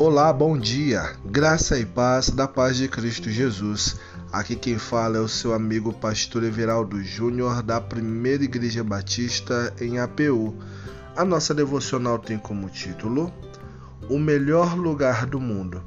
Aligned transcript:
Olá, 0.00 0.32
bom 0.32 0.56
dia. 0.56 1.12
Graça 1.24 1.76
e 1.76 1.84
paz 1.84 2.30
da 2.30 2.46
paz 2.46 2.76
de 2.76 2.86
Cristo 2.86 3.28
Jesus. 3.28 3.96
Aqui 4.30 4.54
quem 4.54 4.78
fala 4.78 5.16
é 5.16 5.20
o 5.20 5.26
seu 5.26 5.52
amigo 5.52 5.92
pastor 5.92 6.44
Everaldo 6.44 7.02
Júnior 7.02 7.64
da 7.64 7.80
Primeira 7.80 8.44
Igreja 8.44 8.84
Batista 8.84 9.74
em 9.80 9.98
APU. 9.98 10.54
A 11.16 11.24
nossa 11.24 11.52
devocional 11.52 12.16
tem 12.16 12.38
como 12.38 12.70
título 12.70 13.34
O 14.08 14.20
melhor 14.20 14.76
lugar 14.76 15.26
do 15.26 15.40
mundo. 15.40 15.82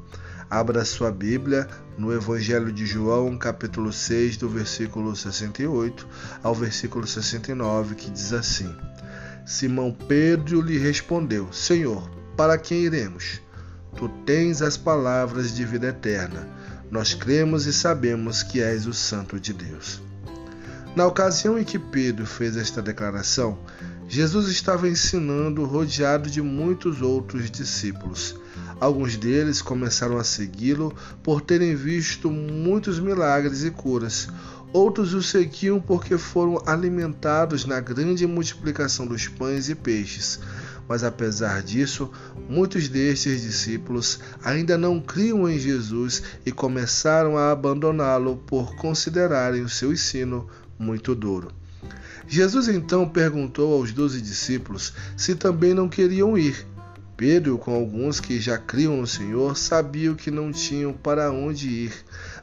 Abra 0.49 0.83
sua 0.83 1.09
Bíblia 1.09 1.69
no 1.97 2.11
Evangelho 2.11 2.69
de 2.69 2.85
João, 2.85 3.37
capítulo 3.37 3.93
6, 3.93 4.35
do 4.35 4.49
versículo 4.49 5.15
68 5.15 6.05
ao 6.43 6.53
versículo 6.53 7.07
69, 7.07 7.95
que 7.95 8.11
diz 8.11 8.33
assim: 8.33 8.75
Simão 9.45 9.93
Pedro 9.93 10.59
lhe 10.59 10.77
respondeu: 10.77 11.47
Senhor, 11.53 12.09
para 12.35 12.57
quem 12.57 12.81
iremos? 12.81 13.39
Tu 13.95 14.09
tens 14.25 14.61
as 14.61 14.77
palavras 14.77 15.55
de 15.55 15.65
vida 15.65 15.87
eterna. 15.87 16.47
Nós 16.89 17.13
cremos 17.13 17.65
e 17.65 17.73
sabemos 17.73 18.43
que 18.43 18.61
és 18.61 18.85
o 18.85 18.93
Santo 18.93 19.39
de 19.39 19.53
Deus. 19.53 20.01
Na 20.95 21.07
ocasião 21.07 21.57
em 21.57 21.63
que 21.63 21.79
Pedro 21.79 22.25
fez 22.25 22.57
esta 22.57 22.81
declaração, 22.81 23.57
Jesus 24.09 24.49
estava 24.49 24.89
ensinando 24.89 25.63
rodeado 25.63 26.29
de 26.29 26.41
muitos 26.41 27.01
outros 27.01 27.49
discípulos. 27.49 28.35
Alguns 28.77 29.15
deles 29.15 29.61
começaram 29.61 30.17
a 30.17 30.23
segui-lo 30.23 30.93
por 31.23 31.39
terem 31.39 31.75
visto 31.75 32.29
muitos 32.29 32.99
milagres 32.99 33.63
e 33.63 33.71
curas. 33.71 34.27
Outros 34.73 35.13
o 35.13 35.21
seguiam 35.21 35.79
porque 35.79 36.17
foram 36.17 36.61
alimentados 36.65 37.63
na 37.63 37.79
grande 37.79 38.27
multiplicação 38.27 39.05
dos 39.05 39.27
pães 39.27 39.69
e 39.69 39.75
peixes. 39.75 40.39
Mas 40.91 41.05
apesar 41.05 41.63
disso, 41.63 42.11
muitos 42.49 42.89
destes 42.89 43.43
discípulos 43.43 44.19
ainda 44.43 44.77
não 44.77 44.99
criam 44.99 45.49
em 45.49 45.57
Jesus 45.57 46.21
e 46.45 46.51
começaram 46.51 47.37
a 47.37 47.49
abandoná-lo 47.49 48.35
por 48.45 48.75
considerarem 48.75 49.61
o 49.61 49.69
seu 49.69 49.93
ensino 49.93 50.49
muito 50.77 51.15
duro. 51.15 51.49
Jesus 52.27 52.67
então 52.67 53.07
perguntou 53.07 53.73
aos 53.73 53.93
doze 53.93 54.21
discípulos 54.21 54.91
se 55.15 55.33
também 55.33 55.73
não 55.73 55.87
queriam 55.87 56.37
ir. 56.37 56.67
Pedro, 57.21 57.59
com 57.59 57.75
alguns 57.75 58.19
que 58.19 58.39
já 58.39 58.57
criam 58.57 58.97
no 58.97 59.05
Senhor, 59.05 59.55
sabiam 59.55 60.15
que 60.15 60.31
não 60.31 60.51
tinham 60.51 60.91
para 60.91 61.31
onde 61.31 61.69
ir. 61.69 61.93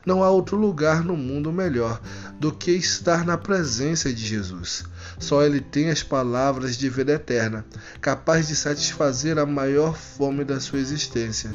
Não 0.07 0.23
há 0.23 0.31
outro 0.31 0.57
lugar 0.57 1.03
no 1.03 1.17
mundo 1.17 1.53
melhor 1.53 2.01
do 2.39 2.53
que 2.53 2.71
estar 2.71 3.27
na 3.27 3.37
presença 3.37 4.13
de 4.13 4.25
Jesus. 4.25 4.85
Só 5.19 5.43
Ele 5.43 5.61
tem 5.61 5.91
as 5.91 6.05
palavras 6.05 6.77
de 6.77 6.89
vida 6.89 7.15
eterna, 7.15 7.67
capaz 8.01 8.47
de 8.47 8.55
satisfazer 8.55 9.37
a 9.37 9.45
maior 9.45 9.99
fome 9.99 10.45
da 10.45 10.61
sua 10.61 10.79
existência. 10.79 11.53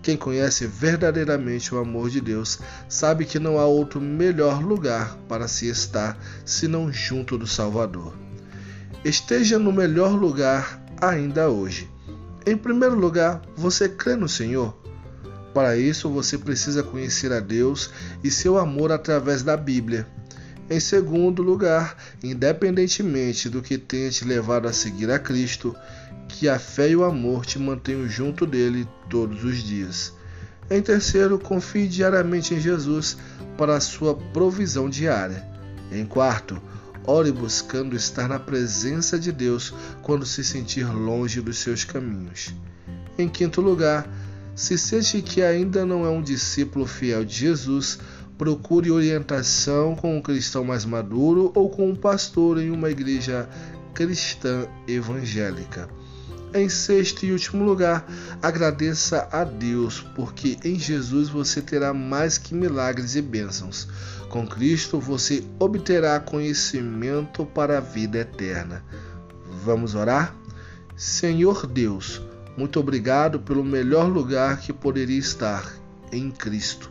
Quem 0.00 0.16
conhece 0.16 0.66
verdadeiramente 0.66 1.74
o 1.74 1.78
amor 1.78 2.08
de 2.08 2.22
Deus 2.22 2.58
sabe 2.88 3.26
que 3.26 3.38
não 3.38 3.58
há 3.58 3.66
outro 3.66 4.00
melhor 4.00 4.62
lugar 4.62 5.18
para 5.28 5.46
se 5.46 5.68
estar 5.68 6.18
senão 6.42 6.90
junto 6.90 7.36
do 7.36 7.46
Salvador. 7.46 8.14
Esteja 9.04 9.58
no 9.58 9.74
melhor 9.74 10.18
lugar 10.18 10.82
ainda 10.98 11.50
hoje. 11.50 11.92
Em 12.44 12.56
primeiro 12.56 12.96
lugar, 12.96 13.40
você 13.56 13.88
crê 13.88 14.16
no 14.16 14.28
Senhor? 14.28 14.76
Para 15.54 15.76
isso, 15.76 16.08
você 16.08 16.36
precisa 16.36 16.82
conhecer 16.82 17.32
a 17.32 17.38
Deus 17.38 17.90
e 18.24 18.30
seu 18.32 18.58
amor 18.58 18.90
através 18.90 19.44
da 19.44 19.56
Bíblia. 19.56 20.08
Em 20.68 20.80
segundo 20.80 21.40
lugar, 21.40 21.96
independentemente 22.22 23.48
do 23.48 23.62
que 23.62 23.78
tenha 23.78 24.10
te 24.10 24.24
levado 24.24 24.66
a 24.66 24.72
seguir 24.72 25.10
a 25.10 25.20
Cristo, 25.20 25.76
que 26.26 26.48
a 26.48 26.58
fé 26.58 26.90
e 26.90 26.96
o 26.96 27.04
amor 27.04 27.46
te 27.46 27.60
mantenham 27.60 28.08
junto 28.08 28.44
dele 28.44 28.88
todos 29.08 29.44
os 29.44 29.62
dias. 29.62 30.12
Em 30.68 30.80
terceiro, 30.82 31.38
confie 31.38 31.86
diariamente 31.86 32.54
em 32.54 32.60
Jesus 32.60 33.16
para 33.56 33.76
a 33.76 33.80
sua 33.80 34.16
provisão 34.16 34.88
diária. 34.88 35.46
Em 35.92 36.06
quarto, 36.06 36.60
Ore 37.04 37.32
buscando 37.32 37.96
estar 37.96 38.28
na 38.28 38.38
presença 38.38 39.18
de 39.18 39.32
Deus 39.32 39.74
quando 40.02 40.24
se 40.24 40.44
sentir 40.44 40.84
longe 40.84 41.40
dos 41.40 41.58
seus 41.58 41.84
caminhos. 41.84 42.54
Em 43.18 43.28
quinto 43.28 43.60
lugar, 43.60 44.08
se 44.54 44.78
sente 44.78 45.20
que 45.22 45.42
ainda 45.42 45.84
não 45.84 46.04
é 46.06 46.08
um 46.08 46.22
discípulo 46.22 46.86
fiel 46.86 47.24
de 47.24 47.34
Jesus, 47.34 47.98
procure 48.38 48.90
orientação 48.90 49.94
com 49.94 50.16
um 50.16 50.22
cristão 50.22 50.64
mais 50.64 50.84
maduro 50.84 51.52
ou 51.54 51.68
com 51.68 51.88
um 51.88 51.96
pastor 51.96 52.58
em 52.58 52.70
uma 52.70 52.90
igreja 52.90 53.48
cristã 53.94 54.66
evangélica. 54.86 55.88
Em 56.54 56.68
sexto 56.68 57.24
e 57.24 57.32
último 57.32 57.64
lugar, 57.64 58.06
agradeça 58.42 59.26
a 59.32 59.42
Deus, 59.42 60.04
porque 60.14 60.58
em 60.62 60.78
Jesus 60.78 61.30
você 61.30 61.62
terá 61.62 61.94
mais 61.94 62.36
que 62.36 62.54
milagres 62.54 63.16
e 63.16 63.22
bênçãos. 63.22 63.88
Com 64.28 64.46
Cristo 64.46 65.00
você 65.00 65.42
obterá 65.58 66.20
conhecimento 66.20 67.46
para 67.46 67.78
a 67.78 67.80
vida 67.80 68.18
eterna. 68.18 68.84
Vamos 69.64 69.94
orar? 69.94 70.36
Senhor 70.94 71.66
Deus, 71.66 72.20
muito 72.54 72.78
obrigado 72.78 73.40
pelo 73.40 73.64
melhor 73.64 74.08
lugar 74.08 74.60
que 74.60 74.74
poderia 74.74 75.18
estar, 75.18 75.72
em 76.12 76.30
Cristo. 76.30 76.90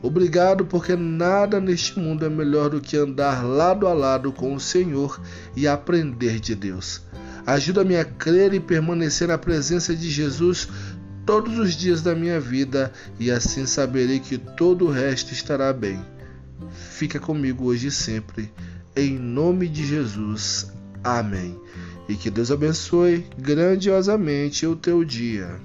Obrigado 0.00 0.66
porque 0.66 0.94
nada 0.94 1.60
neste 1.60 1.98
mundo 1.98 2.24
é 2.24 2.28
melhor 2.28 2.70
do 2.70 2.80
que 2.80 2.96
andar 2.96 3.44
lado 3.44 3.88
a 3.88 3.92
lado 3.92 4.30
com 4.30 4.54
o 4.54 4.60
Senhor 4.60 5.20
e 5.56 5.66
aprender 5.66 6.38
de 6.38 6.54
Deus. 6.54 7.02
Ajuda-me 7.46 7.96
a 7.96 8.04
crer 8.04 8.54
e 8.54 8.60
permanecer 8.60 9.28
na 9.28 9.36
presença 9.36 9.94
de 9.94 10.10
Jesus 10.10 10.68
todos 11.26 11.58
os 11.58 11.74
dias 11.74 12.02
da 12.02 12.14
minha 12.14 12.40
vida 12.40 12.92
e 13.18 13.30
assim 13.30 13.66
saberei 13.66 14.20
que 14.20 14.38
todo 14.38 14.86
o 14.86 14.90
resto 14.90 15.32
estará 15.32 15.72
bem. 15.72 16.00
Fica 16.70 17.18
comigo 17.18 17.64
hoje 17.64 17.88
e 17.88 17.90
sempre, 17.90 18.50
em 18.96 19.18
nome 19.18 19.68
de 19.68 19.86
Jesus. 19.86 20.72
Amém. 21.02 21.58
E 22.08 22.14
que 22.14 22.30
Deus 22.30 22.50
abençoe 22.50 23.26
grandiosamente 23.38 24.66
o 24.66 24.76
teu 24.76 25.04
dia. 25.04 25.60